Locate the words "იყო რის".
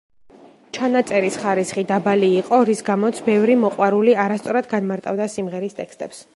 2.39-2.83